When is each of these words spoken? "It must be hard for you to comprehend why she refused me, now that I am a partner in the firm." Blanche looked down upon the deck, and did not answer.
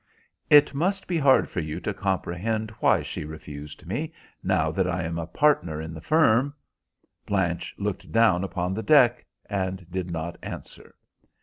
"It 0.49 0.73
must 0.73 1.05
be 1.07 1.19
hard 1.19 1.47
for 1.47 1.59
you 1.59 1.79
to 1.81 1.93
comprehend 1.93 2.71
why 2.79 3.03
she 3.03 3.23
refused 3.23 3.85
me, 3.85 4.11
now 4.41 4.71
that 4.71 4.87
I 4.87 5.03
am 5.03 5.19
a 5.19 5.27
partner 5.27 5.79
in 5.79 5.93
the 5.93 6.01
firm." 6.01 6.55
Blanche 7.27 7.75
looked 7.77 8.11
down 8.11 8.43
upon 8.43 8.73
the 8.73 8.81
deck, 8.81 9.23
and 9.47 9.85
did 9.91 10.09
not 10.09 10.39
answer. 10.41 10.95